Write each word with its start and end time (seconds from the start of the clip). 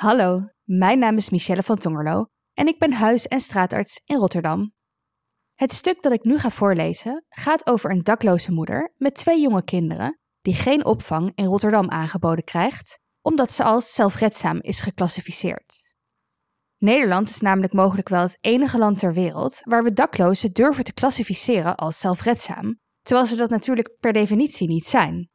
Hallo, 0.00 0.48
mijn 0.64 0.98
naam 0.98 1.16
is 1.16 1.30
Michelle 1.30 1.62
van 1.62 1.78
Tongerlo 1.78 2.26
en 2.54 2.66
ik 2.66 2.78
ben 2.78 2.92
huis- 2.92 3.26
en 3.26 3.40
straatarts 3.40 4.00
in 4.04 4.16
Rotterdam. 4.16 4.72
Het 5.54 5.72
stuk 5.72 6.02
dat 6.02 6.12
ik 6.12 6.24
nu 6.24 6.38
ga 6.38 6.50
voorlezen 6.50 7.24
gaat 7.28 7.66
over 7.66 7.90
een 7.90 8.02
dakloze 8.02 8.52
moeder 8.52 8.94
met 8.96 9.14
twee 9.14 9.40
jonge 9.40 9.64
kinderen 9.64 10.18
die 10.40 10.54
geen 10.54 10.84
opvang 10.84 11.32
in 11.34 11.44
Rotterdam 11.44 11.90
aangeboden 11.90 12.44
krijgt, 12.44 12.98
omdat 13.20 13.52
ze 13.52 13.64
als 13.64 13.92
zelfredzaam 13.92 14.58
is 14.60 14.80
geclassificeerd. 14.80 15.94
Nederland 16.78 17.28
is 17.28 17.40
namelijk 17.40 17.72
mogelijk 17.72 18.08
wel 18.08 18.22
het 18.22 18.38
enige 18.40 18.78
land 18.78 18.98
ter 18.98 19.12
wereld 19.12 19.60
waar 19.62 19.82
we 19.82 19.92
daklozen 19.92 20.52
durven 20.52 20.84
te 20.84 20.92
klassificeren 20.92 21.76
als 21.76 21.98
zelfredzaam, 21.98 22.78
terwijl 23.02 23.26
ze 23.26 23.36
dat 23.36 23.50
natuurlijk 23.50 23.96
per 23.98 24.12
definitie 24.12 24.68
niet 24.68 24.86
zijn. 24.86 25.29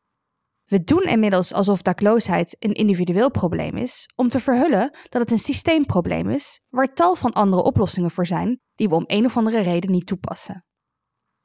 We 0.65 0.83
doen 0.83 1.03
inmiddels 1.03 1.53
alsof 1.53 1.81
dakloosheid 1.81 2.55
een 2.59 2.73
individueel 2.73 3.31
probleem 3.31 3.75
is, 3.75 4.09
om 4.15 4.29
te 4.29 4.39
verhullen 4.39 4.89
dat 5.09 5.21
het 5.21 5.31
een 5.31 5.37
systeemprobleem 5.37 6.29
is, 6.29 6.61
waar 6.69 6.93
tal 6.93 7.15
van 7.15 7.33
andere 7.33 7.63
oplossingen 7.63 8.11
voor 8.11 8.25
zijn, 8.25 8.59
die 8.75 8.89
we 8.89 8.95
om 8.95 9.03
een 9.07 9.25
of 9.25 9.37
andere 9.37 9.59
reden 9.59 9.91
niet 9.91 10.07
toepassen. 10.07 10.65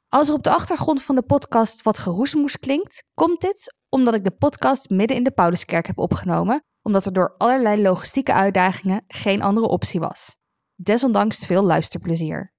Als 0.07 0.27
er 0.27 0.33
op 0.33 0.43
de 0.43 0.49
achtergrond 0.49 1.01
van 1.01 1.15
de 1.15 1.23
podcast 1.23 1.81
wat 1.81 1.97
geroesmoes 1.97 2.57
klinkt, 2.57 3.03
komt 3.13 3.41
dit 3.41 3.75
omdat 3.89 4.13
ik 4.13 4.23
de 4.23 4.31
podcast 4.31 4.89
midden 4.89 5.17
in 5.17 5.23
de 5.23 5.31
Pauluskerk 5.31 5.87
heb 5.87 5.97
opgenomen, 5.97 6.63
omdat 6.81 7.05
er 7.05 7.13
door 7.13 7.35
allerlei 7.37 7.81
logistieke 7.81 8.33
uitdagingen 8.33 9.03
geen 9.07 9.41
andere 9.41 9.67
optie 9.67 9.99
was. 9.99 10.37
Desondanks 10.75 11.45
veel 11.45 11.63
luisterplezier. 11.63 12.53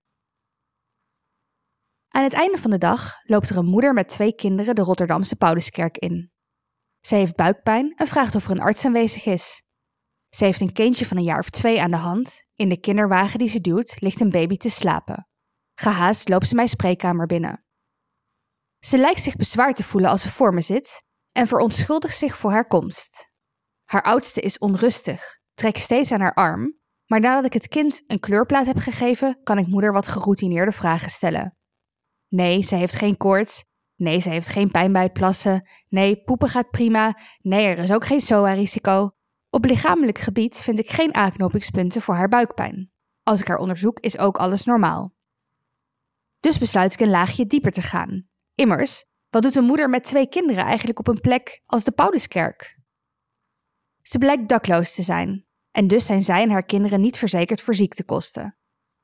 Aan 2.08 2.22
het 2.22 2.32
einde 2.32 2.58
van 2.58 2.70
de 2.70 2.78
dag 2.78 3.14
loopt 3.22 3.48
er 3.48 3.56
een 3.56 3.66
moeder 3.66 3.92
met 3.92 4.08
twee 4.08 4.34
kinderen 4.34 4.74
de 4.74 4.82
Rotterdamse 4.82 5.36
Pauluskerk 5.36 5.96
in. 5.96 6.32
Ze 7.06 7.14
heeft 7.14 7.36
buikpijn 7.36 7.92
en 7.96 8.06
vraagt 8.06 8.34
of 8.34 8.44
er 8.44 8.50
een 8.50 8.60
arts 8.60 8.84
aanwezig 8.84 9.26
is. 9.26 9.62
Ze 10.28 10.44
heeft 10.44 10.60
een 10.60 10.72
kindje 10.72 11.06
van 11.06 11.16
een 11.16 11.22
jaar 11.22 11.38
of 11.38 11.50
twee 11.50 11.82
aan 11.82 11.90
de 11.90 11.96
hand. 11.96 12.44
In 12.54 12.68
de 12.68 12.80
kinderwagen 12.80 13.38
die 13.38 13.48
ze 13.48 13.60
duwt 13.60 14.00
ligt 14.00 14.20
een 14.20 14.30
baby 14.30 14.56
te 14.56 14.70
slapen. 14.70 15.28
Gehaast 15.74 16.28
loopt 16.28 16.48
ze 16.48 16.54
mijn 16.54 16.68
spreekkamer 16.68 17.26
binnen. 17.26 17.64
Ze 18.78 18.98
lijkt 18.98 19.20
zich 19.20 19.36
bezwaard 19.36 19.76
te 19.76 19.84
voelen 19.84 20.10
als 20.10 20.22
ze 20.22 20.30
voor 20.30 20.54
me 20.54 20.60
zit 20.60 21.02
en 21.32 21.46
verontschuldigt 21.46 22.18
zich 22.18 22.36
voor 22.36 22.50
haar 22.50 22.66
komst. 22.66 23.30
Haar 23.84 24.02
oudste 24.02 24.40
is 24.40 24.58
onrustig, 24.58 25.38
trekt 25.54 25.80
steeds 25.80 26.12
aan 26.12 26.20
haar 26.20 26.34
arm, 26.34 26.78
maar 27.06 27.20
nadat 27.20 27.44
ik 27.44 27.52
het 27.52 27.68
kind 27.68 28.02
een 28.06 28.20
kleurplaat 28.20 28.66
heb 28.66 28.78
gegeven, 28.78 29.40
kan 29.42 29.58
ik 29.58 29.66
moeder 29.66 29.92
wat 29.92 30.08
geroutineerde 30.08 30.72
vragen 30.72 31.10
stellen. 31.10 31.56
Nee, 32.28 32.62
ze 32.62 32.74
heeft 32.74 32.94
geen 32.94 33.16
koorts 33.16 33.64
Nee, 34.02 34.20
ze 34.20 34.28
heeft 34.28 34.48
geen 34.48 34.70
pijn 34.70 34.92
bij 34.92 35.02
het 35.02 35.12
plassen. 35.12 35.68
Nee, 35.88 36.22
poepen 36.22 36.48
gaat 36.48 36.70
prima. 36.70 37.18
Nee, 37.40 37.66
er 37.66 37.78
is 37.78 37.92
ook 37.92 38.04
geen 38.04 38.20
SOA-risico. 38.20 39.10
Op 39.50 39.64
lichamelijk 39.64 40.18
gebied 40.18 40.56
vind 40.56 40.78
ik 40.78 40.90
geen 40.90 41.14
aanknopingspunten 41.14 42.02
voor 42.02 42.14
haar 42.14 42.28
buikpijn. 42.28 42.90
Als 43.22 43.40
ik 43.40 43.48
haar 43.48 43.56
onderzoek, 43.56 44.00
is 44.00 44.18
ook 44.18 44.36
alles 44.36 44.64
normaal. 44.64 45.14
Dus 46.40 46.58
besluit 46.58 46.92
ik 46.92 47.00
een 47.00 47.10
laagje 47.10 47.46
dieper 47.46 47.72
te 47.72 47.82
gaan. 47.82 48.28
Immers, 48.54 49.04
wat 49.30 49.42
doet 49.42 49.56
een 49.56 49.64
moeder 49.64 49.88
met 49.88 50.04
twee 50.04 50.28
kinderen 50.28 50.64
eigenlijk 50.64 50.98
op 50.98 51.08
een 51.08 51.20
plek 51.20 51.62
als 51.66 51.84
de 51.84 51.92
Pauluskerk? 51.92 52.78
Ze 54.00 54.18
blijkt 54.18 54.48
dakloos 54.48 54.94
te 54.94 55.02
zijn, 55.02 55.46
en 55.70 55.88
dus 55.88 56.06
zijn 56.06 56.22
zij 56.22 56.42
en 56.42 56.50
haar 56.50 56.64
kinderen 56.64 57.00
niet 57.00 57.18
verzekerd 57.18 57.60
voor 57.60 57.74
ziektekosten. 57.74 58.56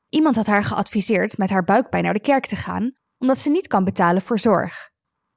Iemand 0.09 0.37
had 0.37 0.47
haar 0.47 0.65
geadviseerd 0.65 1.39
met 1.39 1.51
haar 1.51 1.65
buikpijn 1.65 2.05
naar 2.05 2.15
de 2.15 2.21
kerk 2.21 2.47
te 2.47 2.57
gaan, 2.57 2.97
omdat 3.19 3.39
ze 3.39 3.51
niet 3.51 3.67
kan 3.67 3.85
betalen 3.85 4.23
voor 4.23 4.39
zorg. 4.39 4.91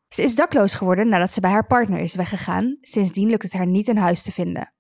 Ze 0.08 0.24
is 0.24 0.36
dakloos 0.36 0.74
geworden 0.74 1.10
nadat 1.10 1.32
ze 1.32 1.40
bij 1.40 1.52
haar 1.52 1.68
partner 1.68 2.00
is 2.00 2.16
weggegaan. 2.16 2.78
Sindsdien 2.82 3.30
lukt 3.30 3.44
het 3.44 3.54
haar 3.54 3.68
niet 3.68 3.88
een 3.88 3.98
huis 3.98 4.24
te 4.24 4.32
vinden. 4.32 4.74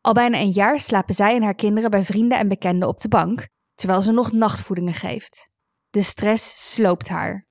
Al 0.00 0.12
bijna 0.12 0.38
een 0.38 0.50
jaar 0.50 0.80
slapen 0.80 1.14
zij 1.14 1.34
en 1.34 1.42
haar 1.42 1.54
kinderen 1.54 1.90
bij 1.90 2.04
vrienden 2.04 2.38
en 2.38 2.48
bekenden 2.48 2.88
op 2.88 3.00
de 3.00 3.08
bank, 3.08 3.48
terwijl 3.74 4.02
ze 4.02 4.12
nog 4.12 4.32
nachtvoedingen 4.32 4.94
geeft. 4.94 5.50
De 5.90 6.02
stress 6.02 6.74
sloopt 6.74 7.08
haar. 7.08 7.46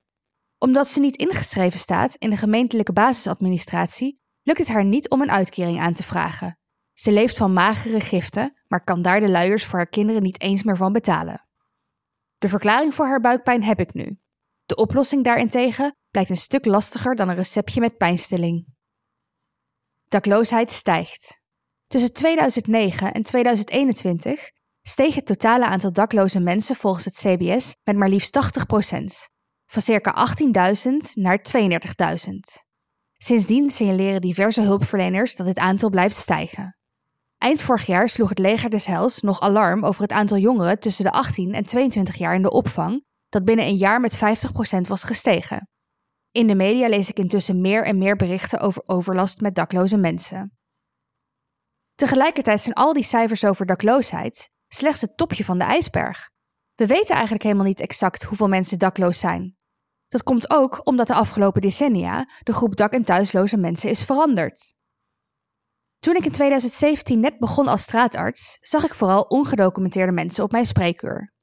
Omdat 0.58 0.88
ze 0.88 1.00
niet 1.00 1.16
ingeschreven 1.16 1.80
staat 1.80 2.16
in 2.16 2.30
de 2.30 2.38
gemeentelijke 2.38 2.94
basisadministratie, 2.94 4.20
lukt 4.42 4.60
het 4.60 4.68
haar 4.68 4.86
niet 4.86 5.10
om 5.10 5.22
een 5.22 5.32
uitkering 5.32 5.80
aan 5.80 5.94
te 5.94 6.04
vragen. 6.04 6.60
Ze 6.94 7.12
leeft 7.12 7.38
van 7.38 7.54
magere 7.54 8.00
giften, 8.00 8.62
maar 8.68 8.84
kan 8.84 9.02
daar 9.02 9.20
de 9.20 9.30
luiers 9.30 9.66
voor 9.66 9.80
haar 9.80 9.90
kinderen 9.90 10.24
niet 10.24 10.42
eens 10.42 10.64
meer 10.64 10.78
van 10.78 10.94
betalen. 10.94 11.48
De 12.38 12.50
verklaring 12.50 12.94
voor 12.94 13.06
haar 13.06 13.22
buikpijn 13.22 13.64
heb 13.64 13.80
ik 13.80 13.94
nu. 13.94 14.20
De 14.66 14.76
oplossing 14.76 15.24
daarentegen 15.24 15.96
blijkt 16.12 16.30
een 16.30 16.36
stuk 16.36 16.66
lastiger 16.66 17.16
dan 17.16 17.30
een 17.30 17.36
receptje 17.36 17.80
met 17.80 17.98
pijnstilling. 17.98 18.66
Dakloosheid 20.08 20.72
stijgt. 20.72 21.40
Tussen 21.88 22.14
2009 22.14 23.12
en 23.12 23.24
2021 23.24 24.50
steeg 24.82 25.16
het 25.16 25.26
totale 25.26 25.66
aantal 25.66 25.92
dakloze 25.92 26.40
mensen 26.40 26.76
volgens 26.76 27.06
het 27.06 27.16
CBS 27.16 27.76
met 27.84 27.98
maar 27.98 28.10
liefst 28.10 28.40
80% 28.60 29.34
van 29.66 29.82
circa 29.82 30.28
18.000 30.84 30.92
naar 31.14 31.46
32.000. 31.58 32.66
Sindsdien 33.18 33.70
signaleren 33.70 34.22
diverse 34.22 34.62
hulpverleners 34.62 35.36
dat 35.36 35.46
dit 35.46 35.58
aantal 35.58 35.90
blijft 35.90 36.16
stijgen. 36.16 36.78
Eind 37.38 37.62
vorig 37.62 37.86
jaar 37.86 38.10
sloeg 38.10 38.30
het 38.30 38.40
leger 38.40 38.70
des 38.70 38.86
Hels 38.86 39.22
nog 39.22 39.40
alarm 39.40 39.86
over 39.86 40.02
het 40.02 40.12
aantal 40.12 40.38
jongeren 40.38 40.80
tussen 40.80 41.04
de 41.04 41.12
18 41.12 41.54
en 41.54 41.66
22 41.66 42.16
jaar 42.16 42.36
in 42.36 42.42
de 42.42 42.52
opvang 42.52 43.04
dat 43.36 43.46
binnen 43.46 43.66
een 43.66 43.76
jaar 43.76 44.00
met 44.00 44.16
50% 44.16 44.20
was 44.88 45.04
gestegen. 45.04 45.70
In 46.32 46.48
de 46.48 46.56
media 46.56 46.88
lees 46.88 47.10
ik 47.10 47.18
intussen 47.18 47.62
meer 47.62 47.86
en 47.86 47.98
meer 47.98 48.16
berichten 48.16 48.60
over 48.60 48.82
overlast 48.86 49.40
met 49.40 49.56
dakloze 49.56 49.98
mensen. 49.98 50.58
Tegelijkertijd 51.96 52.62
zijn 52.62 52.76
al 52.76 52.94
die 52.94 53.04
cijfers 53.04 53.46
over 53.46 53.66
dakloosheid 53.66 54.50
slechts 54.68 55.02
het 55.02 55.18
topje 55.18 55.44
van 55.44 55.58
de 55.58 55.64
ijsberg. 55.64 56.30
We 56.76 56.86
weten 56.86 57.14
eigenlijk 57.14 57.44
helemaal 57.44 57.66
niet 57.66 57.80
exact 57.80 58.24
hoeveel 58.24 58.48
mensen 58.48 58.80
dakloos 58.80 59.20
zijn. 59.20 59.58
Dat 60.08 60.24
komt 60.24 60.50
ook 60.50 60.88
omdat 60.88 61.08
de 61.08 61.14
afgelopen 61.14 61.62
decennia 61.62 62.30
de 62.44 62.54
groep 62.54 62.76
dak- 62.76 62.94
en 62.94 63.06
thuisloze 63.06 63.58
mensen 63.58 63.90
is 63.90 64.04
veranderd. 64.04 64.74
Toen 66.00 66.16
ik 66.16 66.26
in 66.26 66.32
2017 66.32 67.20
net 67.20 67.38
begon 67.40 67.68
als 67.68 67.82
straatarts, 67.82 68.58
zag 68.60 68.86
ik 68.86 68.94
vooral 68.94 69.22
ongedocumenteerde 69.22 70.12
mensen 70.12 70.44
op 70.44 70.52
mijn 70.52 70.66
spreekuur. 70.66 71.34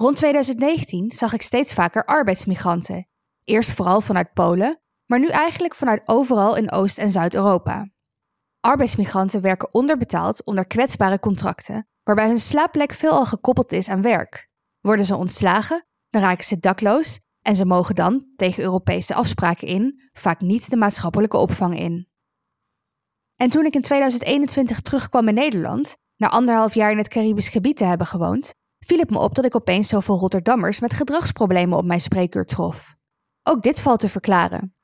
Rond 0.00 0.16
2019 0.16 1.10
zag 1.10 1.32
ik 1.32 1.42
steeds 1.42 1.72
vaker 1.72 2.04
arbeidsmigranten. 2.04 3.08
Eerst 3.44 3.70
vooral 3.70 4.00
vanuit 4.00 4.32
Polen, 4.32 4.80
maar 5.06 5.18
nu 5.18 5.26
eigenlijk 5.26 5.74
vanuit 5.74 6.02
overal 6.04 6.56
in 6.56 6.72
Oost- 6.72 6.98
en 6.98 7.10
Zuid-Europa. 7.10 7.90
Arbeidsmigranten 8.60 9.40
werken 9.40 9.74
onderbetaald 9.74 10.44
onder 10.44 10.66
kwetsbare 10.66 11.18
contracten, 11.18 11.88
waarbij 12.02 12.26
hun 12.26 12.40
slaapplek 12.40 12.92
veelal 12.92 13.26
gekoppeld 13.26 13.72
is 13.72 13.88
aan 13.88 14.02
werk. 14.02 14.50
Worden 14.80 15.04
ze 15.04 15.16
ontslagen, 15.16 15.86
dan 16.10 16.22
raken 16.22 16.44
ze 16.44 16.58
dakloos 16.58 17.20
en 17.42 17.56
ze 17.56 17.64
mogen 17.64 17.94
dan, 17.94 18.32
tegen 18.36 18.62
Europese 18.62 19.14
afspraken 19.14 19.68
in, 19.68 20.10
vaak 20.12 20.40
niet 20.40 20.70
de 20.70 20.76
maatschappelijke 20.76 21.36
opvang 21.36 21.78
in. 21.78 22.08
En 23.36 23.50
toen 23.50 23.64
ik 23.64 23.74
in 23.74 23.82
2021 23.82 24.80
terugkwam 24.80 25.28
in 25.28 25.34
Nederland, 25.34 25.96
na 26.16 26.28
anderhalf 26.28 26.74
jaar 26.74 26.90
in 26.90 26.98
het 26.98 27.08
Caribisch 27.08 27.48
gebied 27.48 27.76
te 27.76 27.84
hebben 27.84 28.06
gewoond, 28.06 28.58
viel 28.86 28.98
het 28.98 29.10
me 29.10 29.18
op 29.18 29.34
dat 29.34 29.44
ik 29.44 29.54
opeens 29.54 29.88
zoveel 29.88 30.18
Rotterdammers 30.18 30.80
met 30.80 30.92
gedragsproblemen 30.92 31.78
op 31.78 31.84
mijn 31.84 32.00
spreekuur 32.00 32.44
trof. 32.44 32.94
Ook 33.42 33.62
dit 33.62 33.80
valt 33.80 34.00
te 34.00 34.08
verklaren. 34.08 34.74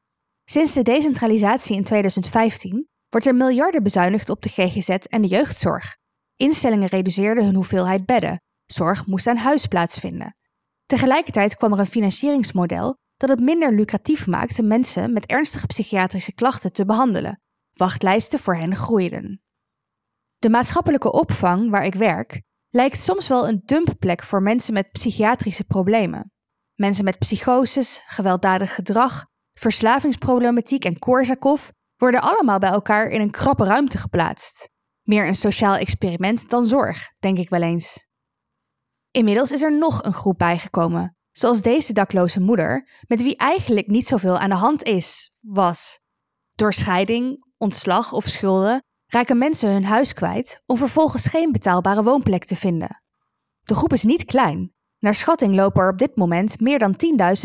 Sinds 0.44 0.72
de 0.72 0.82
decentralisatie 0.82 1.76
in 1.76 1.84
2015 1.84 2.88
wordt 3.08 3.26
er 3.26 3.34
miljarden 3.34 3.82
bezuinigd 3.82 4.30
op 4.30 4.42
de 4.42 4.48
GGZ 4.48 4.88
en 4.88 5.22
de 5.22 5.28
jeugdzorg. 5.28 5.96
Instellingen 6.36 6.88
reduceerden 6.88 7.44
hun 7.44 7.54
hoeveelheid 7.54 8.06
bedden. 8.06 8.40
Zorg 8.66 9.06
moest 9.06 9.26
aan 9.26 9.36
huis 9.36 9.66
plaatsvinden. 9.66 10.36
Tegelijkertijd 10.86 11.56
kwam 11.56 11.72
er 11.72 11.78
een 11.78 11.86
financieringsmodel 11.86 12.96
dat 13.16 13.28
het 13.28 13.40
minder 13.40 13.72
lucratief 13.72 14.26
maakte 14.26 14.62
mensen 14.62 15.12
met 15.12 15.26
ernstige 15.26 15.66
psychiatrische 15.66 16.32
klachten 16.32 16.72
te 16.72 16.84
behandelen. 16.84 17.40
Wachtlijsten 17.72 18.38
voor 18.38 18.56
hen 18.56 18.76
groeiden. 18.76 19.42
De 20.38 20.48
maatschappelijke 20.48 21.12
opvang 21.12 21.70
waar 21.70 21.84
ik 21.84 21.94
werk 21.94 22.42
lijkt 22.76 22.98
soms 22.98 23.28
wel 23.28 23.48
een 23.48 23.62
dumpplek 23.64 24.22
voor 24.22 24.42
mensen 24.42 24.72
met 24.72 24.90
psychiatrische 24.90 25.64
problemen. 25.64 26.32
Mensen 26.74 27.04
met 27.04 27.18
psychoses, 27.18 28.02
gewelddadig 28.06 28.74
gedrag, 28.74 29.24
verslavingsproblematiek 29.52 30.84
en 30.84 30.98
Korsakoff 30.98 31.72
worden 31.96 32.20
allemaal 32.20 32.58
bij 32.58 32.70
elkaar 32.70 33.08
in 33.08 33.20
een 33.20 33.30
krappe 33.30 33.64
ruimte 33.64 33.98
geplaatst. 33.98 34.68
Meer 35.02 35.26
een 35.26 35.34
sociaal 35.34 35.76
experiment 35.76 36.50
dan 36.50 36.66
zorg, 36.66 37.12
denk 37.18 37.38
ik 37.38 37.48
wel 37.48 37.62
eens. 37.62 38.06
Inmiddels 39.10 39.52
is 39.52 39.62
er 39.62 39.78
nog 39.78 40.04
een 40.04 40.14
groep 40.14 40.38
bijgekomen, 40.38 41.16
zoals 41.30 41.62
deze 41.62 41.92
dakloze 41.92 42.40
moeder, 42.40 42.88
met 43.08 43.22
wie 43.22 43.36
eigenlijk 43.36 43.86
niet 43.86 44.06
zoveel 44.06 44.38
aan 44.38 44.48
de 44.48 44.54
hand 44.54 44.82
is, 44.82 45.30
was. 45.38 46.00
Door 46.54 46.72
scheiding, 46.74 47.52
ontslag 47.56 48.12
of 48.12 48.26
schulden 48.26 48.85
raken 49.06 49.38
mensen 49.38 49.72
hun 49.72 49.84
huis 49.84 50.12
kwijt 50.12 50.62
om 50.66 50.76
vervolgens 50.76 51.26
geen 51.26 51.52
betaalbare 51.52 52.02
woonplek 52.02 52.44
te 52.44 52.56
vinden. 52.56 53.02
De 53.62 53.74
groep 53.74 53.92
is 53.92 54.02
niet 54.02 54.24
klein. 54.24 54.74
Naar 54.98 55.14
schatting 55.14 55.54
lopen 55.54 55.82
er 55.82 55.90
op 55.90 55.98
dit 55.98 56.16
moment 56.16 56.60
meer 56.60 56.78
dan 56.78 56.94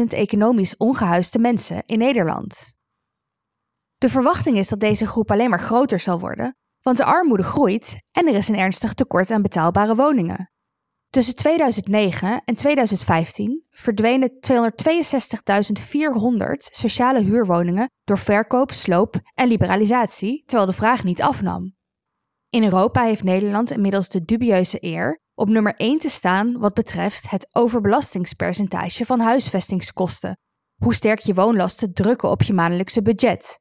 10.000 0.02 0.06
economisch 0.08 0.78
ongehuisde 0.78 1.40
mensen 1.40 1.84
in 1.86 1.98
Nederland. 1.98 2.74
De 3.98 4.10
verwachting 4.10 4.58
is 4.58 4.68
dat 4.68 4.80
deze 4.80 5.08
groep 5.08 5.32
alleen 5.32 5.50
maar 5.50 5.60
groter 5.60 6.00
zal 6.00 6.20
worden, 6.20 6.56
want 6.82 6.98
de 6.98 7.06
armoede 7.06 7.44
groeit 7.44 7.98
en 8.12 8.28
er 8.28 8.36
is 8.36 8.48
een 8.48 8.58
ernstig 8.58 8.94
tekort 8.94 9.32
aan 9.32 9.42
betaalbare 9.42 9.96
woningen. 9.96 10.51
Tussen 11.12 11.36
2009 11.36 12.42
en 12.46 12.56
2015 12.56 13.66
verdwenen 13.70 14.32
262.400 14.32 14.38
sociale 16.58 17.24
huurwoningen 17.24 17.90
door 18.04 18.18
verkoop, 18.18 18.72
sloop 18.72 19.20
en 19.34 19.48
liberalisatie, 19.48 20.44
terwijl 20.46 20.70
de 20.70 20.76
vraag 20.76 21.04
niet 21.04 21.22
afnam. 21.22 21.76
In 22.50 22.64
Europa 22.64 23.04
heeft 23.04 23.24
Nederland 23.24 23.72
inmiddels 23.72 24.10
de 24.10 24.24
dubieuze 24.24 24.78
eer 24.80 25.20
op 25.34 25.50
nummer 25.50 25.76
1 25.76 26.00
te 26.00 26.10
staan 26.10 26.60
wat 26.60 26.74
betreft 26.74 27.30
het 27.30 27.48
overbelastingspercentage 27.52 29.06
van 29.06 29.20
huisvestingskosten, 29.20 30.38
hoe 30.84 30.94
sterk 30.94 31.20
je 31.20 31.34
woonlasten 31.34 31.94
drukken 31.94 32.30
op 32.30 32.44
je 32.44 32.54
maandelijkse 32.54 33.02
budget. 33.02 33.60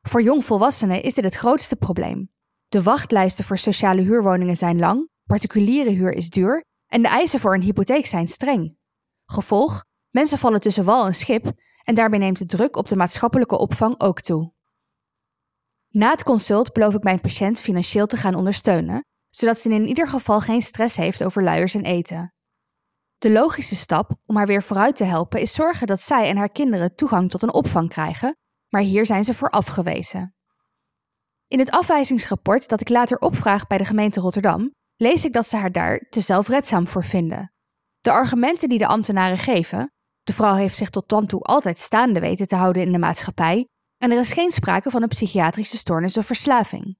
Voor 0.00 0.22
jongvolwassenen 0.22 1.02
is 1.02 1.14
dit 1.14 1.24
het 1.24 1.34
grootste 1.34 1.76
probleem. 1.76 2.30
De 2.68 2.82
wachtlijsten 2.82 3.44
voor 3.44 3.58
sociale 3.58 4.02
huurwoningen 4.02 4.56
zijn 4.56 4.78
lang, 4.78 5.08
particuliere 5.26 5.90
huur 5.90 6.12
is 6.12 6.30
duur 6.30 6.66
en 6.88 7.02
de 7.02 7.08
eisen 7.08 7.40
voor 7.40 7.54
een 7.54 7.62
hypotheek 7.62 8.06
zijn 8.06 8.28
streng. 8.28 8.76
Gevolg: 9.24 9.84
mensen 10.10 10.38
vallen 10.38 10.60
tussen 10.60 10.84
wal 10.84 11.06
en 11.06 11.14
schip 11.14 11.52
en 11.82 11.94
daarbij 11.94 12.18
neemt 12.18 12.38
de 12.38 12.46
druk 12.46 12.76
op 12.76 12.88
de 12.88 12.96
maatschappelijke 12.96 13.58
opvang 13.58 14.00
ook 14.00 14.20
toe. 14.20 14.52
Na 15.88 16.10
het 16.10 16.22
consult 16.22 16.72
beloof 16.72 16.94
ik 16.94 17.02
mijn 17.02 17.20
patiënt 17.20 17.60
financieel 17.60 18.06
te 18.06 18.16
gaan 18.16 18.34
ondersteunen, 18.34 19.04
zodat 19.28 19.58
ze 19.58 19.70
in 19.70 19.86
ieder 19.86 20.08
geval 20.08 20.40
geen 20.40 20.62
stress 20.62 20.96
heeft 20.96 21.24
over 21.24 21.42
luiers 21.42 21.74
en 21.74 21.84
eten. 21.84 22.32
De 23.18 23.30
logische 23.30 23.76
stap 23.76 24.10
om 24.26 24.36
haar 24.36 24.46
weer 24.46 24.62
vooruit 24.62 24.96
te 24.96 25.04
helpen 25.04 25.40
is 25.40 25.52
zorgen 25.52 25.86
dat 25.86 26.00
zij 26.00 26.28
en 26.28 26.36
haar 26.36 26.50
kinderen 26.50 26.94
toegang 26.94 27.30
tot 27.30 27.42
een 27.42 27.52
opvang 27.52 27.88
krijgen, 27.88 28.36
maar 28.68 28.82
hier 28.82 29.06
zijn 29.06 29.24
ze 29.24 29.34
voor 29.34 29.50
afgewezen. 29.50 30.34
In 31.46 31.58
het 31.58 31.70
afwijzingsrapport 31.70 32.68
dat 32.68 32.80
ik 32.80 32.88
later 32.88 33.18
opvraag 33.18 33.66
bij 33.66 33.78
de 33.78 33.84
gemeente 33.84 34.20
Rotterdam, 34.20 34.74
lees 34.98 35.24
ik 35.24 35.32
dat 35.32 35.46
ze 35.46 35.56
haar 35.56 35.72
daar 35.72 36.06
te 36.10 36.20
zelfredzaam 36.20 36.86
voor 36.86 37.04
vinden. 37.04 37.52
De 38.00 38.10
argumenten 38.10 38.68
die 38.68 38.78
de 38.78 38.86
ambtenaren 38.86 39.38
geven, 39.38 39.92
de 40.22 40.32
vrouw 40.32 40.54
heeft 40.54 40.76
zich 40.76 40.90
tot 40.90 41.08
dan 41.08 41.26
toe 41.26 41.40
altijd 41.42 41.78
staande 41.78 42.20
weten 42.20 42.46
te 42.46 42.56
houden 42.56 42.82
in 42.82 42.92
de 42.92 42.98
maatschappij 42.98 43.68
en 43.96 44.10
er 44.10 44.18
is 44.18 44.32
geen 44.32 44.50
sprake 44.50 44.90
van 44.90 45.02
een 45.02 45.08
psychiatrische 45.08 45.76
stoornis 45.76 46.16
of 46.16 46.26
verslaving. 46.26 46.98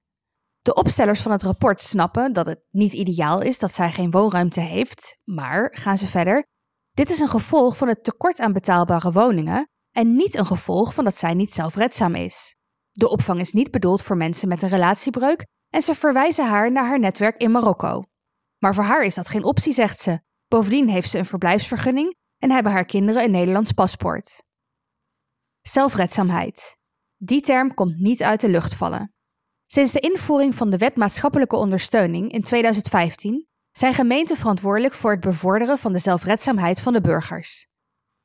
De 0.62 0.75
opstellers 0.75 1.21
van 1.21 1.33
het 1.33 1.43
rapport 1.43 1.81
snappen 1.81 2.33
dat 2.33 2.47
het 2.47 2.65
niet 2.71 2.93
ideaal 2.93 3.43
is 3.43 3.59
dat 3.59 3.75
zij 3.75 3.91
geen 3.91 4.11
woonruimte 4.11 4.61
heeft, 4.61 5.19
maar, 5.25 5.75
gaan 5.75 5.99
ze 5.99 6.06
verder, 6.06 6.47
dit 6.93 7.11
is 7.11 7.21
een 7.21 7.29
gevolg 7.29 7.77
van 7.77 7.89
het 7.89 8.05
tekort 8.05 8.41
aan 8.41 8.53
betaalbare 8.53 9.12
woningen 9.12 9.69
en 9.91 10.17
niet 10.17 10.35
een 10.35 10.47
gevolg 10.47 10.95
van 10.95 11.05
dat 11.05 11.17
zij 11.17 11.35
niet 11.35 11.53
zelfredzaam 11.53 12.15
is. 12.15 12.56
De 12.91 13.09
opvang 13.09 13.41
is 13.41 13.53
niet 13.53 13.71
bedoeld 13.71 14.03
voor 14.03 14.17
mensen 14.17 14.49
met 14.49 14.62
een 14.62 14.69
relatiebreuk 14.69 15.47
en 15.70 15.82
ze 15.82 15.94
verwijzen 15.94 16.49
haar 16.49 16.73
naar 16.73 16.87
haar 16.87 16.99
netwerk 16.99 17.41
in 17.41 17.50
Marokko. 17.50 18.03
Maar 18.59 18.75
voor 18.75 18.85
haar 18.85 19.03
is 19.03 19.15
dat 19.15 19.29
geen 19.29 19.44
optie, 19.44 19.73
zegt 19.73 20.00
ze. 20.00 20.20
Bovendien 20.49 20.88
heeft 20.88 21.11
ze 21.11 21.19
een 21.19 21.25
verblijfsvergunning 21.25 22.15
en 22.38 22.50
hebben 22.50 22.73
haar 22.73 22.85
kinderen 22.85 23.23
een 23.23 23.31
Nederlands 23.31 23.73
paspoort. 23.73 24.43
Zelfredzaamheid. 25.61 26.76
Die 27.17 27.41
term 27.41 27.75
komt 27.75 27.99
niet 27.99 28.23
uit 28.23 28.41
de 28.41 28.49
lucht 28.49 28.75
vallen. 28.75 29.15
Sinds 29.67 29.93
de 29.93 30.00
invoering 30.00 30.55
van 30.55 30.70
de 30.70 30.76
Wet 30.76 30.97
Maatschappelijke 30.97 31.56
Ondersteuning 31.56 32.32
in 32.32 32.43
2015 32.43 33.47
zijn 33.71 33.94
gemeenten 33.94 34.37
verantwoordelijk 34.37 34.94
voor 34.94 35.11
het 35.11 35.21
bevorderen 35.21 35.79
van 35.79 35.93
de 35.93 35.99
zelfredzaamheid 35.99 36.81
van 36.81 36.93
de 36.93 37.00
burgers. 37.00 37.67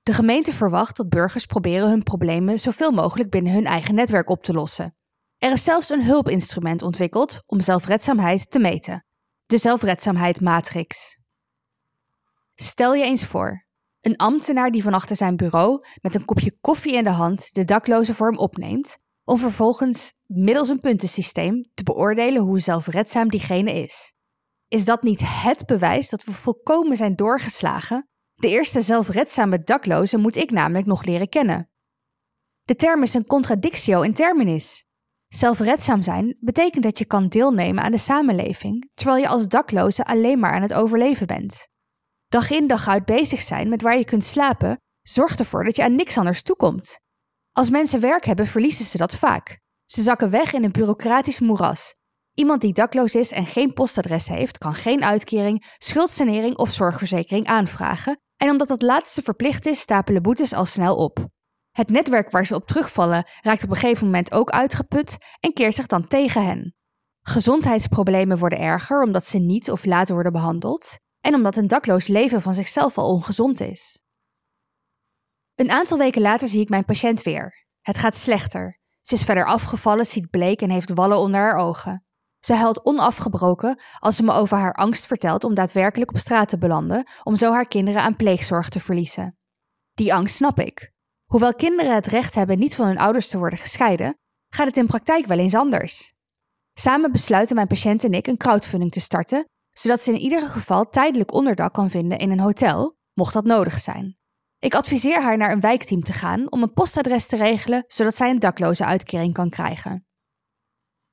De 0.04 0.14
gemeente 0.14 0.54
verwacht 0.54 0.98
dat 0.98 1.10
burgers 1.10 1.46
proberen 1.46 1.90
hun 1.90 2.04
problemen 2.04 2.60
zoveel 2.60 2.92
mogelijk 2.92 3.30
binnen 3.30 3.54
hun 3.54 3.66
eigen 3.66 3.96
netwerk 3.96 4.30
op 4.30 4.44
te 4.44 4.54
lossen. 4.54 4.96
Er 5.44 5.52
is 5.52 5.64
zelfs 5.64 5.90
een 5.90 6.04
hulpinstrument 6.04 6.82
ontwikkeld 6.82 7.44
om 7.46 7.62
zelfredzaamheid 7.62 8.52
te 8.52 8.60
meten: 8.60 9.06
de 9.46 9.58
zelfredzaamheid-matrix. 9.58 11.18
Stel 12.56 12.94
je 12.94 13.04
eens 13.04 13.26
voor: 13.26 13.66
een 14.02 14.18
ambtenaar 14.18 14.72
die 14.72 14.84
van 14.84 14.94
achter 14.94 15.16
zijn 15.16 15.36
bureau 15.36 15.86
met 16.02 16.16
een 16.16 16.26
kopje 16.26 16.58
koffie 16.62 16.94
in 16.94 17.04
de 17.04 17.10
hand 17.10 17.54
de 17.54 17.64
dakloze 17.64 18.14
vorm 18.14 18.38
opneemt, 18.38 18.98
om 19.24 19.38
vervolgens 19.38 20.14
middels 20.26 20.70
een 20.70 20.80
puntensysteem 20.80 21.72
te 21.74 21.84
beoordelen 21.84 22.42
hoe 22.42 22.60
zelfredzaam 22.60 23.30
diegene 23.30 23.72
is. 23.72 24.14
Is 24.68 24.86
dat 24.86 25.04
niet 25.04 25.22
het 25.24 25.66
bewijs 25.66 26.10
dat 26.10 26.24
we 26.24 26.32
volkomen 26.32 26.98
zijn 26.98 27.16
doorgeslagen? 27.16 28.10
De 28.36 28.50
eerste 28.50 28.82
zelfredzame 28.82 29.64
dakloze 29.64 30.18
moet 30.18 30.36
ik 30.36 30.52
namelijk 30.52 30.86
nog 30.86 31.04
leren 31.04 31.30
kennen. 31.30 31.70
De 32.64 32.76
term 32.76 33.02
is 33.02 33.14
een 33.14 33.26
contradictio 33.26 34.02
in 34.02 34.14
terminis. 34.14 34.92
Zelfredzaam 35.36 36.02
zijn 36.02 36.38
betekent 36.40 36.84
dat 36.84 36.98
je 36.98 37.06
kan 37.06 37.28
deelnemen 37.28 37.84
aan 37.84 37.92
de 37.92 37.98
samenleving, 37.98 38.90
terwijl 38.94 39.22
je 39.22 39.28
als 39.28 39.48
dakloze 39.48 40.06
alleen 40.06 40.40
maar 40.40 40.54
aan 40.54 40.62
het 40.62 40.74
overleven 40.74 41.28
bent. 41.28 41.68
Dag 42.28 42.50
in 42.50 42.68
dag 42.68 42.88
uit 42.88 43.06
bezig 43.06 43.42
zijn 43.42 43.70
met 43.70 43.82
waar 43.82 43.98
je 43.98 44.06
kunt 44.06 44.24
slapen 44.24 44.82
zorgt 45.02 45.40
ervoor 45.40 45.64
dat 45.64 45.76
je 45.76 45.84
aan 45.84 45.96
niks 45.96 46.18
anders 46.18 46.42
toekomt. 46.42 47.00
Als 47.52 47.70
mensen 47.70 48.00
werk 48.00 48.26
hebben, 48.26 48.48
verliezen 48.48 48.86
ze 48.86 48.98
dat 48.98 49.16
vaak. 49.16 49.60
Ze 49.86 50.02
zakken 50.02 50.30
weg 50.30 50.54
in 50.54 50.64
een 50.64 50.72
bureaucratisch 50.72 51.40
moeras. 51.40 51.96
Iemand 52.34 52.62
die 52.62 52.74
dakloos 52.74 53.16
is 53.16 53.32
en 53.32 53.46
geen 53.46 53.74
postadres 53.74 54.28
heeft, 54.28 54.58
kan 54.58 54.74
geen 54.74 55.04
uitkering, 55.04 55.74
schuldsanering 55.78 56.58
of 56.58 56.70
zorgverzekering 56.70 57.46
aanvragen. 57.46 58.20
En 58.38 58.50
omdat 58.50 58.68
dat 58.68 58.82
laatste 58.82 59.22
verplicht 59.22 59.66
is, 59.66 59.80
stapelen 59.80 60.22
boetes 60.22 60.54
al 60.54 60.66
snel 60.66 60.96
op. 60.96 61.28
Het 61.74 61.90
netwerk 61.90 62.32
waar 62.32 62.46
ze 62.46 62.56
op 62.56 62.68
terugvallen 62.68 63.28
raakt 63.42 63.64
op 63.64 63.70
een 63.70 63.76
gegeven 63.76 64.06
moment 64.06 64.32
ook 64.32 64.50
uitgeput 64.50 65.18
en 65.40 65.54
keert 65.54 65.76
zich 65.76 65.88
dan 65.88 66.08
tegen 66.08 66.46
hen. 66.46 66.76
Gezondheidsproblemen 67.22 68.38
worden 68.38 68.60
erger 68.60 69.04
omdat 69.04 69.26
ze 69.26 69.38
niet 69.38 69.72
of 69.72 69.86
later 69.86 70.14
worden 70.14 70.32
behandeld 70.32 70.98
en 71.20 71.34
omdat 71.34 71.56
een 71.56 71.68
dakloos 71.68 72.08
leven 72.08 72.42
van 72.42 72.54
zichzelf 72.54 72.98
al 72.98 73.10
ongezond 73.10 73.60
is. 73.60 74.02
Een 75.56 75.72
aantal 75.72 75.98
weken 75.98 76.22
later 76.22 76.48
zie 76.48 76.62
ik 76.62 76.70
mijn 76.70 76.86
patiënt 76.86 77.22
weer. 77.22 77.66
Het 77.82 77.98
gaat 77.98 78.18
slechter. 78.18 78.80
Ze 79.02 79.14
is 79.14 79.24
verder 79.24 79.46
afgevallen, 79.46 80.06
ziet 80.06 80.30
bleek 80.30 80.62
en 80.62 80.70
heeft 80.70 80.94
wallen 80.94 81.18
onder 81.18 81.40
haar 81.40 81.56
ogen. 81.56 82.06
Ze 82.40 82.54
huilt 82.54 82.86
onafgebroken 82.86 83.80
als 84.00 84.16
ze 84.16 84.24
me 84.24 84.32
over 84.32 84.58
haar 84.58 84.74
angst 84.74 85.06
vertelt 85.06 85.44
om 85.44 85.54
daadwerkelijk 85.54 86.12
op 86.12 86.18
straat 86.18 86.50
te 86.50 86.58
belanden, 86.58 87.08
om 87.24 87.36
zo 87.36 87.52
haar 87.52 87.68
kinderen 87.68 88.02
aan 88.02 88.16
pleegzorg 88.16 88.70
te 88.70 88.80
verliezen. 88.80 89.38
Die 89.94 90.14
angst 90.14 90.36
snap 90.36 90.60
ik. 90.60 90.93
Hoewel 91.34 91.54
kinderen 91.54 91.96
het 91.96 92.08
recht 92.08 92.36
hebben 92.36 92.60
niet 92.60 92.76
van 92.76 92.86
hun 92.86 92.98
ouders 92.98 93.28
te 93.28 93.38
worden 93.38 93.60
gescheiden, 93.60 94.18
gaat 94.50 94.68
het 94.68 94.78
in 94.78 94.88
praktijk 94.88 95.26
wel 95.26 95.38
eens 95.38 95.56
anders. 95.56 96.14
Samen 96.74 97.12
besluiten 97.12 97.56
mijn 97.56 97.68
patiënt 97.68 98.04
en 98.04 98.14
ik 98.14 98.28
een 98.28 98.38
crowdfunding 98.38 98.92
te 98.92 99.00
starten, 99.00 99.50
zodat 99.72 100.02
ze 100.02 100.12
in 100.12 100.20
ieder 100.20 100.42
geval 100.42 100.90
tijdelijk 100.90 101.34
onderdak 101.34 101.74
kan 101.74 101.90
vinden 101.90 102.18
in 102.18 102.32
een 102.32 102.40
hotel, 102.40 102.98
mocht 103.14 103.34
dat 103.34 103.46
nodig 103.46 103.80
zijn. 103.80 104.18
Ik 104.60 104.76
adviseer 104.76 105.22
haar 105.22 105.38
naar 105.38 105.52
een 105.52 105.60
wijkteam 105.60 106.02
te 106.02 106.14
gaan 106.14 106.52
om 106.52 106.62
een 106.62 106.74
postadres 106.74 107.26
te 107.26 107.36
regelen, 107.36 107.84
zodat 107.88 108.16
zij 108.16 108.30
een 108.30 108.40
dakloze 108.40 108.86
uitkering 108.86 109.34
kan 109.34 109.50
krijgen. 109.50 110.08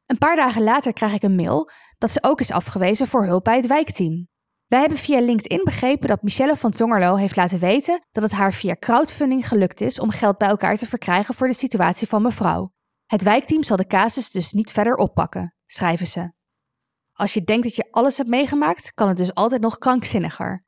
Een 0.06 0.18
paar 0.18 0.36
dagen 0.36 0.62
later 0.62 0.92
krijg 0.92 1.12
ik 1.12 1.22
een 1.22 1.36
mail 1.36 1.70
dat 1.98 2.10
ze 2.10 2.22
ook 2.22 2.40
is 2.40 2.50
afgewezen 2.50 3.06
voor 3.06 3.24
hulp 3.24 3.44
bij 3.44 3.56
het 3.56 3.66
wijkteam. 3.66 4.29
Wij 4.70 4.80
hebben 4.80 4.98
via 4.98 5.20
LinkedIn 5.20 5.64
begrepen 5.64 6.08
dat 6.08 6.22
Michelle 6.22 6.56
van 6.56 6.70
Tongerlo 6.70 7.14
heeft 7.14 7.36
laten 7.36 7.58
weten 7.58 8.06
dat 8.10 8.22
het 8.22 8.32
haar 8.32 8.52
via 8.52 8.76
crowdfunding 8.78 9.48
gelukt 9.48 9.80
is 9.80 10.00
om 10.00 10.10
geld 10.10 10.38
bij 10.38 10.48
elkaar 10.48 10.76
te 10.76 10.86
verkrijgen 10.86 11.34
voor 11.34 11.46
de 11.46 11.54
situatie 11.54 12.08
van 12.08 12.22
mevrouw. 12.22 12.72
Het 13.06 13.22
wijkteam 13.22 13.62
zal 13.62 13.76
de 13.76 13.86
casus 13.86 14.30
dus 14.30 14.52
niet 14.52 14.70
verder 14.70 14.94
oppakken, 14.94 15.54
schrijven 15.66 16.06
ze. 16.06 16.32
Als 17.12 17.34
je 17.34 17.42
denkt 17.42 17.62
dat 17.62 17.76
je 17.76 17.88
alles 17.90 18.16
hebt 18.16 18.28
meegemaakt, 18.28 18.92
kan 18.94 19.08
het 19.08 19.16
dus 19.16 19.34
altijd 19.34 19.60
nog 19.60 19.78
krankzinniger. 19.78 20.64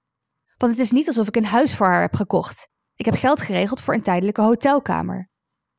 Want 0.56 0.72
het 0.72 0.80
is 0.80 0.90
niet 0.90 1.08
alsof 1.08 1.28
ik 1.28 1.36
een 1.36 1.44
huis 1.44 1.74
voor 1.74 1.86
haar 1.86 2.00
heb 2.00 2.14
gekocht. 2.14 2.68
Ik 2.94 3.04
heb 3.04 3.14
geld 3.14 3.40
geregeld 3.40 3.80
voor 3.80 3.94
een 3.94 4.02
tijdelijke 4.02 4.42
hotelkamer. 4.42 5.30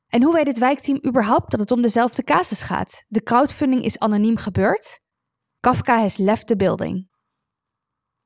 En 0.07 0.23
hoe 0.23 0.33
weet 0.33 0.47
het 0.47 0.57
wijkteam 0.57 0.99
überhaupt 1.07 1.51
dat 1.51 1.59
het 1.59 1.71
om 1.71 1.81
dezelfde 1.81 2.23
casus 2.23 2.61
gaat? 2.61 3.03
De 3.07 3.23
crowdfunding 3.23 3.83
is 3.83 3.99
anoniem 3.99 4.37
gebeurd? 4.37 4.99
Kafka 5.59 5.99
has 5.99 6.17
left 6.17 6.47
the 6.47 6.55
building. 6.55 7.11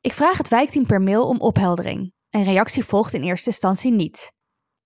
Ik 0.01 0.13
vraag 0.13 0.37
het 0.37 0.47
wijkteam 0.47 0.85
per 0.85 1.01
mail 1.01 1.27
om 1.27 1.39
opheldering. 1.39 2.13
Een 2.29 2.43
reactie 2.43 2.83
volgt 2.83 3.13
in 3.13 3.21
eerste 3.21 3.49
instantie 3.49 3.91
niet. 3.91 4.31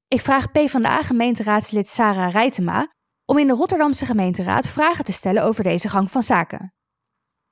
Ik 0.08 0.22
vraag 0.22 0.52
PvdA-gemeenteraadslid 0.52 1.88
Sarah 1.88 2.32
Rijtema 2.32 2.94
om 3.26 3.38
in 3.38 3.48
de 3.48 3.54
Rotterdamse 3.54 4.06
gemeenteraad 4.06 4.68
vragen 4.68 5.06
te 5.06 5.12
stellen 5.12 5.44
over 5.44 5.64
deze 5.64 5.90
gang 5.90 6.12
van 6.12 6.24
zaken. 6.24 6.74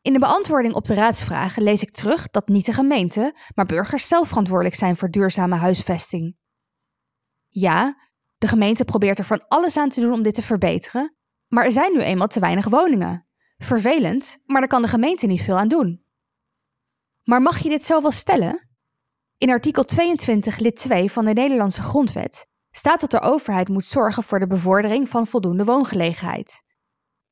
In 0.01 0.13
de 0.13 0.19
beantwoording 0.19 0.73
op 0.73 0.85
de 0.85 0.93
raadsvragen 0.93 1.63
lees 1.63 1.81
ik 1.81 1.91
terug 1.91 2.27
dat 2.27 2.47
niet 2.47 2.65
de 2.65 2.73
gemeente, 2.73 3.35
maar 3.55 3.65
burgers 3.65 4.07
zelf 4.07 4.27
verantwoordelijk 4.27 4.75
zijn 4.75 4.95
voor 4.95 5.09
duurzame 5.09 5.55
huisvesting. 5.55 6.37
Ja, 7.47 7.97
de 8.37 8.47
gemeente 8.47 8.85
probeert 8.85 9.19
er 9.19 9.25
van 9.25 9.47
alles 9.47 9.77
aan 9.77 9.89
te 9.89 10.01
doen 10.01 10.13
om 10.13 10.23
dit 10.23 10.35
te 10.35 10.41
verbeteren, 10.41 11.15
maar 11.47 11.65
er 11.65 11.71
zijn 11.71 11.93
nu 11.93 11.99
eenmaal 11.99 12.27
te 12.27 12.39
weinig 12.39 12.69
woningen. 12.69 13.27
Vervelend, 13.57 14.37
maar 14.45 14.59
daar 14.59 14.69
kan 14.69 14.81
de 14.81 14.87
gemeente 14.87 15.27
niet 15.27 15.41
veel 15.41 15.57
aan 15.57 15.67
doen. 15.67 16.03
Maar 17.29 17.41
mag 17.41 17.59
je 17.59 17.69
dit 17.69 17.85
zo 17.85 18.01
wel 18.01 18.11
stellen? 18.11 18.69
In 19.37 19.49
artikel 19.49 19.85
22 19.85 20.57
lid 20.59 20.75
2 20.75 21.11
van 21.11 21.25
de 21.25 21.33
Nederlandse 21.33 21.81
Grondwet 21.81 22.45
staat 22.75 23.01
dat 23.01 23.11
de 23.11 23.21
overheid 23.21 23.67
moet 23.67 23.85
zorgen 23.85 24.23
voor 24.23 24.39
de 24.39 24.47
bevordering 24.47 25.09
van 25.09 25.27
voldoende 25.27 25.63
woongelegenheid. 25.63 26.63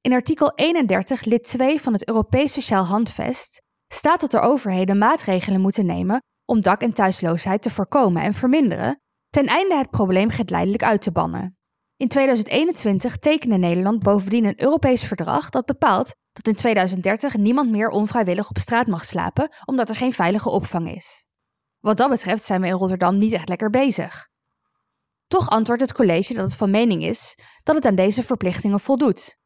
In 0.01 0.13
artikel 0.13 0.51
31, 0.55 1.23
lid 1.23 1.43
2 1.43 1.81
van 1.81 1.93
het 1.93 2.07
Europees 2.07 2.53
Sociaal 2.53 2.83
Handvest 2.83 3.61
staat 3.93 4.19
dat 4.19 4.31
de 4.31 4.39
overheden 4.39 4.97
maatregelen 4.97 5.61
moeten 5.61 5.85
nemen 5.85 6.21
om 6.45 6.61
dak- 6.61 6.81
en 6.81 6.93
thuisloosheid 6.93 7.61
te 7.61 7.69
voorkomen 7.69 8.21
en 8.21 8.33
verminderen, 8.33 9.01
ten 9.29 9.45
einde 9.45 9.75
het 9.75 9.89
probleem 9.89 10.29
geleidelijk 10.29 10.83
uit 10.83 11.01
te 11.01 11.11
bannen. 11.11 11.56
In 11.97 12.07
2021 12.07 13.17
tekende 13.17 13.57
Nederland 13.57 14.03
bovendien 14.03 14.45
een 14.45 14.61
Europees 14.61 15.03
verdrag 15.03 15.49
dat 15.49 15.65
bepaalt 15.65 16.15
dat 16.31 16.47
in 16.47 16.55
2030 16.55 17.37
niemand 17.37 17.71
meer 17.71 17.89
onvrijwillig 17.89 18.49
op 18.49 18.57
straat 18.57 18.87
mag 18.87 19.05
slapen 19.05 19.49
omdat 19.65 19.89
er 19.89 19.95
geen 19.95 20.13
veilige 20.13 20.49
opvang 20.49 20.95
is. 20.95 21.25
Wat 21.79 21.97
dat 21.97 22.09
betreft 22.09 22.43
zijn 22.43 22.61
we 22.61 22.67
in 22.67 22.73
Rotterdam 22.73 23.17
niet 23.17 23.33
echt 23.33 23.49
lekker 23.49 23.69
bezig. 23.69 24.27
Toch 25.27 25.49
antwoordt 25.49 25.81
het 25.81 25.93
college 25.93 26.33
dat 26.33 26.45
het 26.45 26.55
van 26.55 26.71
mening 26.71 27.03
is 27.03 27.37
dat 27.63 27.75
het 27.75 27.85
aan 27.85 27.95
deze 27.95 28.23
verplichtingen 28.23 28.79
voldoet. 28.79 29.37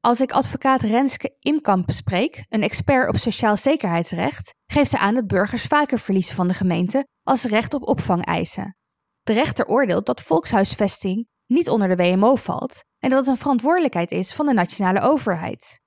Als 0.00 0.20
ik 0.20 0.32
advocaat 0.32 0.82
Renske 0.82 1.36
Imkamp 1.38 1.90
spreek, 1.90 2.44
een 2.48 2.62
expert 2.62 3.08
op 3.08 3.16
sociaal 3.16 3.56
zekerheidsrecht, 3.56 4.54
geeft 4.66 4.90
ze 4.90 4.98
aan 4.98 5.14
dat 5.14 5.26
burgers 5.26 5.62
vaker 5.62 5.98
verliezen 5.98 6.34
van 6.34 6.48
de 6.48 6.54
gemeente 6.54 7.06
als 7.22 7.44
recht 7.44 7.74
op 7.74 7.88
opvang 7.88 8.24
eisen. 8.24 8.76
De 9.22 9.32
rechter 9.32 9.66
oordeelt 9.66 10.06
dat 10.06 10.22
volkshuisvesting 10.22 11.26
niet 11.48 11.68
onder 11.68 11.96
de 11.96 11.96
WMO 11.96 12.34
valt 12.34 12.84
en 12.98 13.10
dat 13.10 13.18
het 13.18 13.28
een 13.28 13.36
verantwoordelijkheid 13.36 14.10
is 14.10 14.32
van 14.32 14.46
de 14.46 14.52
nationale 14.52 15.00
overheid. 15.00 15.80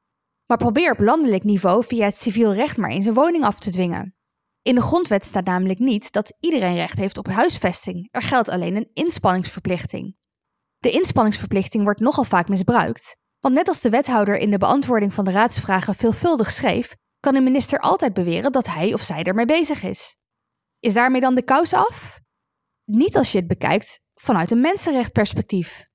Maar 0.46 0.58
probeer 0.58 0.91
op 0.91 1.00
landelijk 1.00 1.44
niveau 1.44 1.84
via 1.84 2.06
het 2.06 2.18
civiel 2.18 2.53
recht 2.53 2.77
maar 2.77 2.89
eens 2.89 3.06
een 3.06 3.13
woning 3.13 3.44
af 3.44 3.60
te 3.60 3.72
dwingen. 3.72 4.15
In 4.62 4.75
de 4.75 4.82
grondwet 4.82 5.25
staat 5.25 5.46
namelijk 5.46 5.80
niet 5.80 6.12
dat 6.12 6.34
iedereen 6.39 6.75
recht 6.75 6.98
heeft 6.98 7.18
op 7.18 7.27
huisvesting. 7.27 8.08
Er 8.12 8.22
geldt 8.22 8.50
alleen 8.50 8.75
een 8.75 8.89
inspanningsverplichting. 8.94 10.15
De 10.77 10.91
inspanningsverplichting 10.91 11.84
wordt 11.84 12.00
nogal 12.00 12.24
vaak 12.24 12.48
misbruikt, 12.48 13.18
want 13.39 13.56
net 13.56 13.68
als 13.68 13.82
de 13.82 13.89
wethouder 13.89 14.38
in 14.38 14.51
de 14.51 14.58
beantwoording 14.58 15.13
van 15.13 15.25
de 15.25 15.32
raadsvragen 15.32 15.96
veelvuldig 15.96 16.51
schreef, 16.51 16.96
kan 17.20 17.34
de 17.34 17.41
minister 17.41 17.80
altijd 17.80 18.13
beweren 18.13 18.51
dat 18.51 18.68
hij 18.68 18.94
of 18.94 19.01
zij 19.01 19.24
ermee 19.24 19.46
bezig 19.46 19.84
is. 19.84 20.18
Is 20.80 20.94
daarmee 20.94 21.22
dan 21.22 21.36
de 21.36 21.44
kous 21.44 21.74
af? 21.74 22.20
Niet 22.86 23.18
als 23.18 23.32
je 23.32 23.38
het 23.38 23.48
bekijkt 23.48 24.00
vanuit 24.22 24.51
een 24.51 24.62
mensenrechtperspectief. 24.62 25.86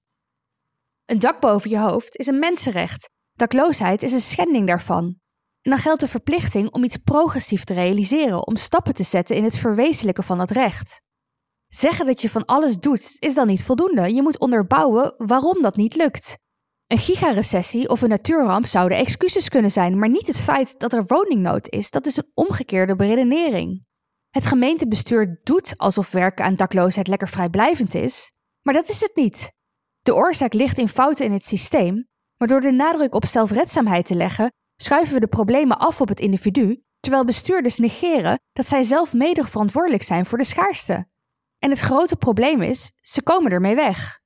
Een 1.05 1.19
dak 1.19 1.41
boven 1.41 1.71
je 1.71 1.79
hoofd 1.79 2.17
is 2.17 2.27
een 2.27 2.39
mensenrecht. 2.39 3.11
Dakloosheid 3.33 4.03
is 4.03 4.13
een 4.13 4.21
schending 4.21 4.67
daarvan. 4.67 5.05
En 5.63 5.71
dan 5.71 5.79
geldt 5.79 6.01
de 6.01 6.09
verplichting 6.09 6.71
om 6.71 6.85
iets 6.85 6.97
progressief 6.97 7.65
te 7.65 7.75
realiseren, 7.75 8.47
om 8.47 8.57
stappen 8.57 8.95
te 8.95 9.03
zetten 9.03 9.37
in 9.37 9.45
het 9.45 9.59
verwezenlijken 9.59 10.25
van 10.25 10.39
dat 10.39 10.51
recht. 10.51 11.01
Zeggen 11.69 12.07
dat 12.07 12.21
je 12.21 12.31
van 12.31 12.45
alles 12.45 12.79
doet 12.79 13.17
is 13.19 13.35
dan 13.35 13.47
niet 13.47 13.63
voldoende. 13.63 14.15
Je 14.15 14.23
moet 14.23 14.39
onderbouwen 14.39 15.15
waarom 15.17 15.63
dat 15.63 15.77
niet 15.77 15.95
lukt. 15.95 16.37
Een 16.87 16.99
gigarecessie 16.99 17.89
of 17.89 18.03
een 18.03 18.09
natuurramp 18.09 18.67
zouden 18.67 18.99
excuses 18.99 19.49
kunnen 19.49 19.71
zijn, 19.71 19.99
maar 19.99 20.09
niet 20.09 20.27
het 20.27 20.39
feit 20.39 20.79
dat 20.79 20.93
er 20.93 21.05
woningnood 21.07 21.69
is. 21.69 21.91
Dat 21.91 22.07
is 22.07 22.17
een 22.17 22.31
omgekeerde 22.35 22.97
beredenering. 22.97 23.85
Het 24.37 24.47
gemeentebestuur 24.47 25.41
doet 25.43 25.75
alsof 25.77 26.11
werken 26.11 26.45
aan 26.45 26.55
dakloosheid 26.55 27.09
lekker 27.09 27.29
vrijblijvend 27.29 27.95
is, 27.95 28.33
maar 28.63 28.75
dat 28.75 28.89
is 28.89 29.01
het 29.01 29.13
niet. 29.15 29.53
De 30.03 30.15
oorzaak 30.15 30.53
ligt 30.53 30.79
in 30.79 30.89
fouten 30.89 31.25
in 31.25 31.33
het 31.33 31.45
systeem, 31.45 32.09
maar 32.37 32.49
door 32.49 32.61
de 32.61 32.71
nadruk 32.71 33.15
op 33.15 33.25
zelfredzaamheid 33.25 34.07
te 34.07 34.15
leggen, 34.15 34.53
schuiven 34.77 35.15
we 35.15 35.21
de 35.21 35.27
problemen 35.27 35.79
af 35.79 36.01
op 36.01 36.09
het 36.09 36.21
individu, 36.21 36.83
terwijl 37.01 37.25
bestuurders 37.25 37.77
negeren 37.77 38.41
dat 38.53 38.69
zij 38.69 38.83
zelf 38.83 39.13
mede 39.13 39.45
verantwoordelijk 39.45 40.03
zijn 40.03 40.27
voor 40.27 40.39
de 40.39 40.45
schaarste. 40.45 41.07
En 41.59 41.71
het 41.71 41.81
grote 41.81 42.17
probleem 42.17 42.63
is, 42.63 42.91
ze 43.01 43.23
komen 43.23 43.53
ermee 43.53 43.75
weg. 43.75 44.21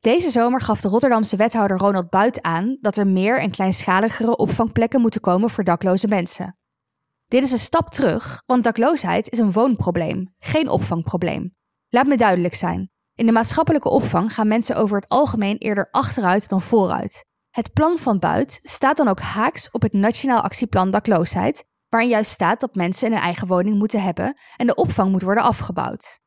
Deze 0.00 0.30
zomer 0.30 0.60
gaf 0.60 0.80
de 0.80 0.88
Rotterdamse 0.88 1.36
wethouder 1.36 1.76
Ronald 1.76 2.10
Buit 2.10 2.42
aan 2.42 2.78
dat 2.80 2.96
er 2.96 3.06
meer 3.06 3.40
en 3.40 3.50
kleinschaligere 3.50 4.36
opvangplekken 4.36 5.00
moeten 5.00 5.20
komen 5.20 5.50
voor 5.50 5.64
dakloze 5.64 6.08
mensen. 6.08 6.56
Dit 7.32 7.42
is 7.42 7.52
een 7.52 7.58
stap 7.58 7.90
terug, 7.90 8.42
want 8.46 8.64
dakloosheid 8.64 9.30
is 9.30 9.38
een 9.38 9.52
woonprobleem, 9.52 10.34
geen 10.38 10.68
opvangprobleem. 10.68 11.54
Laat 11.88 12.06
me 12.06 12.16
duidelijk 12.16 12.54
zijn. 12.54 12.90
In 13.14 13.26
de 13.26 13.32
maatschappelijke 13.32 13.88
opvang 13.88 14.34
gaan 14.34 14.48
mensen 14.48 14.76
over 14.76 14.96
het 14.96 15.08
algemeen 15.08 15.56
eerder 15.56 15.88
achteruit 15.90 16.48
dan 16.48 16.60
vooruit. 16.60 17.24
Het 17.50 17.72
plan 17.72 17.98
van 17.98 18.18
Buit 18.18 18.58
staat 18.62 18.96
dan 18.96 19.08
ook 19.08 19.20
haaks 19.20 19.70
op 19.70 19.82
het 19.82 19.92
Nationaal 19.92 20.40
Actieplan 20.40 20.90
Dakloosheid, 20.90 21.64
waarin 21.88 22.10
juist 22.10 22.30
staat 22.30 22.60
dat 22.60 22.74
mensen 22.74 23.12
een 23.12 23.18
eigen 23.18 23.46
woning 23.46 23.78
moeten 23.78 24.02
hebben 24.02 24.36
en 24.56 24.66
de 24.66 24.74
opvang 24.74 25.10
moet 25.10 25.22
worden 25.22 25.44
afgebouwd. 25.44 26.20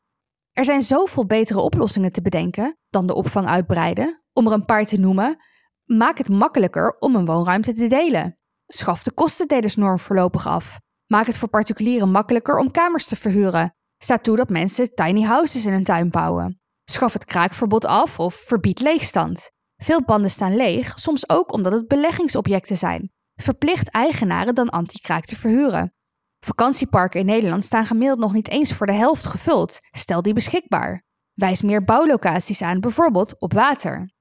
Er 0.51 0.65
zijn 0.65 0.81
zoveel 0.81 1.25
betere 1.25 1.59
oplossingen 1.59 2.11
te 2.11 2.21
bedenken 2.21 2.77
dan 2.89 3.07
de 3.07 3.15
opvang 3.15 3.47
uitbreiden. 3.47 4.23
Om 4.33 4.47
er 4.47 4.53
een 4.53 4.65
paar 4.65 4.85
te 4.85 4.97
noemen, 4.97 5.37
maak 5.83 6.17
het 6.17 6.29
makkelijker 6.29 6.95
om 6.99 7.15
een 7.15 7.25
woonruimte 7.25 7.73
te 7.73 7.87
delen. 7.87 8.39
Schaf 8.67 9.03
de 9.03 9.11
kostendelersnorm 9.11 9.99
voorlopig 9.99 10.47
af. 10.47 10.83
Maak 11.07 11.25
het 11.25 11.37
voor 11.37 11.49
particulieren 11.49 12.11
makkelijker 12.11 12.57
om 12.57 12.71
kamers 12.71 13.07
te 13.07 13.15
verhuren. 13.15 13.75
Sta 13.97 14.17
toe 14.17 14.35
dat 14.35 14.49
mensen 14.49 14.93
tiny 14.93 15.21
houses 15.21 15.65
in 15.65 15.71
hun 15.71 15.83
tuin 15.83 16.09
bouwen. 16.09 16.59
Schaf 16.83 17.13
het 17.13 17.25
kraakverbod 17.25 17.85
af 17.85 18.19
of 18.19 18.35
verbied 18.35 18.79
leegstand. 18.81 19.51
Veel 19.77 20.03
panden 20.03 20.31
staan 20.31 20.55
leeg, 20.55 20.99
soms 20.99 21.29
ook 21.29 21.53
omdat 21.53 21.71
het 21.71 21.87
beleggingsobjecten 21.87 22.77
zijn. 22.77 23.11
Verplicht 23.35 23.89
eigenaren 23.89 24.55
dan 24.55 24.69
anti-kraak 24.69 25.25
te 25.25 25.35
verhuren. 25.35 25.93
Vakantieparken 26.39 27.19
in 27.19 27.25
Nederland 27.25 27.63
staan 27.63 27.85
gemiddeld 27.85 28.19
nog 28.19 28.33
niet 28.33 28.49
eens 28.49 28.73
voor 28.73 28.85
de 28.85 28.93
helft 28.93 29.25
gevuld. 29.25 29.79
Stel 29.91 30.21
die 30.21 30.33
beschikbaar. 30.33 31.03
Wijs 31.33 31.61
meer 31.61 31.83
bouwlocaties 31.83 32.61
aan, 32.61 32.79
bijvoorbeeld 32.79 33.39
op 33.39 33.53
water. 33.53 34.13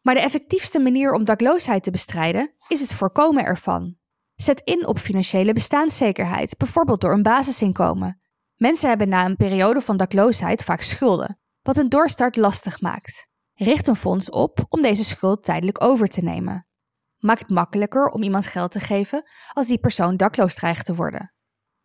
Maar 0.00 0.14
de 0.14 0.20
effectiefste 0.20 0.78
manier 0.78 1.12
om 1.12 1.24
dakloosheid 1.24 1.82
te 1.82 1.90
bestrijden 1.90 2.54
is 2.68 2.80
het 2.80 2.94
voorkomen 2.94 3.44
ervan. 3.44 3.99
Zet 4.40 4.60
in 4.64 4.86
op 4.86 4.98
financiële 4.98 5.52
bestaanszekerheid, 5.52 6.56
bijvoorbeeld 6.56 7.00
door 7.00 7.12
een 7.12 7.22
basisinkomen. 7.22 8.20
Mensen 8.56 8.88
hebben 8.88 9.08
na 9.08 9.24
een 9.24 9.36
periode 9.36 9.80
van 9.80 9.96
dakloosheid 9.96 10.64
vaak 10.64 10.80
schulden, 10.80 11.38
wat 11.62 11.76
een 11.76 11.88
doorstart 11.88 12.36
lastig 12.36 12.80
maakt. 12.80 13.26
Richt 13.54 13.86
een 13.86 13.96
fonds 13.96 14.30
op 14.30 14.64
om 14.68 14.82
deze 14.82 15.04
schuld 15.04 15.44
tijdelijk 15.44 15.84
over 15.84 16.08
te 16.08 16.20
nemen. 16.20 16.66
Maak 17.18 17.38
het 17.38 17.48
makkelijker 17.48 18.08
om 18.08 18.22
iemand 18.22 18.46
geld 18.46 18.70
te 18.70 18.80
geven 18.80 19.22
als 19.52 19.66
die 19.66 19.78
persoon 19.78 20.16
dakloos 20.16 20.54
dreigt 20.54 20.84
te 20.84 20.94
worden. 20.94 21.34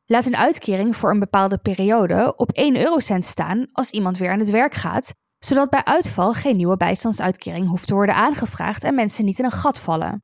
Laat 0.06 0.26
een 0.26 0.38
uitkering 0.38 0.96
voor 0.96 1.10
een 1.10 1.20
bepaalde 1.20 1.58
periode 1.58 2.34
op 2.36 2.52
1 2.52 2.78
eurocent 2.78 3.26
staan 3.26 3.68
als 3.72 3.90
iemand 3.90 4.18
weer 4.18 4.32
aan 4.32 4.40
het 4.40 4.50
werk 4.50 4.74
gaat, 4.74 5.14
zodat 5.40 5.70
bij 5.70 5.84
uitval 5.84 6.34
geen 6.34 6.58
nieuwe 6.58 6.78
bijstandsuitkering 6.78 7.68
hoeft 7.68 7.88
te 7.88 7.94
worden 7.94 8.16
aangevraagd 8.16 8.84
en 8.84 8.96
mensen 8.96 9.26
niet 9.26 9.40
in 9.40 9.46
een 9.46 9.52
gat 9.52 9.80
vallen. 9.80 10.24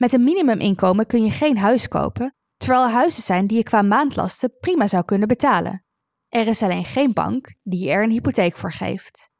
Met 0.00 0.12
een 0.12 0.24
minimuminkomen 0.24 1.06
kun 1.06 1.24
je 1.24 1.30
geen 1.30 1.58
huis 1.58 1.88
kopen, 1.88 2.34
terwijl 2.56 2.84
er 2.84 2.90
huizen 2.90 3.22
zijn 3.22 3.46
die 3.46 3.56
je 3.56 3.62
qua 3.62 3.82
maandlasten 3.82 4.58
prima 4.60 4.86
zou 4.86 5.04
kunnen 5.04 5.28
betalen. 5.28 5.84
Er 6.28 6.46
is 6.46 6.62
alleen 6.62 6.84
geen 6.84 7.12
bank 7.12 7.54
die 7.62 7.90
er 7.90 8.02
een 8.02 8.10
hypotheek 8.10 8.56
voor 8.56 8.72
geeft. 8.72 9.30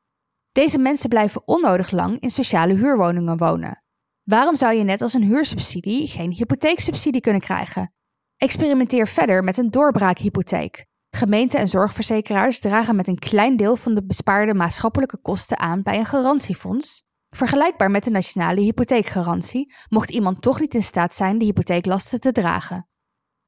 Deze 0.52 0.78
mensen 0.78 1.08
blijven 1.08 1.42
onnodig 1.44 1.90
lang 1.90 2.20
in 2.20 2.30
sociale 2.30 2.74
huurwoningen 2.74 3.36
wonen. 3.36 3.84
Waarom 4.22 4.56
zou 4.56 4.74
je 4.74 4.84
net 4.84 5.02
als 5.02 5.14
een 5.14 5.22
huursubsidie 5.22 6.08
geen 6.08 6.32
hypotheeksubsidie 6.32 7.20
kunnen 7.20 7.40
krijgen? 7.40 7.94
Experimenteer 8.36 9.06
verder 9.06 9.44
met 9.44 9.58
een 9.58 9.70
doorbraakhypotheek. 9.70 10.86
Gemeenten 11.10 11.58
en 11.58 11.68
zorgverzekeraars 11.68 12.60
dragen 12.60 12.96
met 12.96 13.06
een 13.06 13.18
klein 13.18 13.56
deel 13.56 13.76
van 13.76 13.94
de 13.94 14.04
bespaarde 14.04 14.54
maatschappelijke 14.54 15.18
kosten 15.20 15.58
aan 15.58 15.82
bij 15.82 15.98
een 15.98 16.06
garantiefonds, 16.06 17.02
vergelijkbaar 17.30 17.90
met 17.90 18.04
de 18.04 18.10
nationale 18.10 18.60
hypotheekgarantie, 18.60 19.74
mocht 19.88 20.10
iemand 20.10 20.42
toch 20.42 20.60
niet 20.60 20.74
in 20.74 20.82
staat 20.82 21.14
zijn 21.14 21.38
de 21.38 21.44
hypotheeklasten 21.44 22.20
te 22.20 22.32
dragen. 22.32 22.88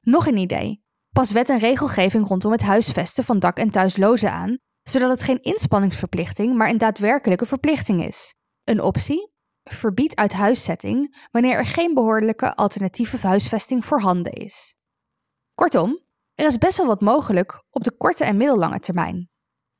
Nog 0.01 0.27
een 0.27 0.37
idee. 0.37 0.83
Pas 1.09 1.31
wet 1.31 1.49
en 1.49 1.59
regelgeving 1.59 2.27
rondom 2.27 2.51
het 2.51 2.61
huisvesten 2.61 3.23
van 3.23 3.39
dak- 3.39 3.57
en 3.57 3.71
thuislozen 3.71 4.31
aan, 4.31 4.57
zodat 4.83 5.09
het 5.09 5.23
geen 5.23 5.41
inspanningsverplichting, 5.41 6.55
maar 6.55 6.69
een 6.69 6.77
daadwerkelijke 6.77 7.45
verplichting 7.45 8.05
is. 8.05 8.35
Een 8.63 8.81
optie? 8.81 9.31
Verbied 9.63 10.15
uit 10.15 10.33
huiszetting 10.33 11.27
wanneer 11.31 11.55
er 11.55 11.65
geen 11.65 11.93
behoorlijke 11.93 12.55
alternatieve 12.55 13.27
huisvesting 13.27 13.85
voorhanden 13.85 14.33
is. 14.33 14.75
Kortom, 15.53 16.03
er 16.33 16.45
is 16.45 16.57
best 16.57 16.77
wel 16.77 16.87
wat 16.87 17.01
mogelijk 17.01 17.63
op 17.69 17.83
de 17.83 17.97
korte 17.97 18.23
en 18.23 18.37
middellange 18.37 18.79
termijn. 18.79 19.32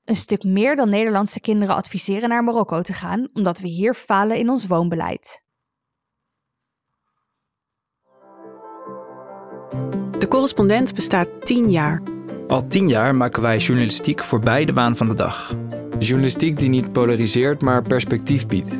Een 0.05 0.15
stuk 0.15 0.43
meer 0.43 0.75
dan 0.75 0.89
Nederlandse 0.89 1.39
kinderen 1.39 1.75
adviseren 1.75 2.29
naar 2.29 2.43
Marokko 2.43 2.81
te 2.81 2.93
gaan, 2.93 3.27
omdat 3.33 3.59
we 3.59 3.67
hier 3.67 3.93
falen 3.93 4.37
in 4.37 4.49
ons 4.49 4.67
woonbeleid. 4.67 5.41
De 10.19 10.25
correspondent 10.29 10.93
bestaat 10.93 11.27
10 11.39 11.71
jaar. 11.71 12.01
Al 12.47 12.67
tien 12.67 12.89
jaar 12.89 13.15
maken 13.15 13.41
wij 13.41 13.57
journalistiek 13.57 14.23
voorbij 14.23 14.65
de 14.65 14.73
waan 14.73 14.95
van 14.95 15.07
de 15.07 15.13
dag. 15.13 15.55
Journalistiek 15.99 16.57
die 16.57 16.69
niet 16.69 16.91
polariseert, 16.91 17.61
maar 17.61 17.81
perspectief 17.81 18.47
biedt. 18.47 18.79